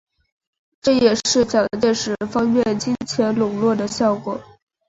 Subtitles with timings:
[0.81, 4.41] 这也是蒋介石方面金钱拢络的效果。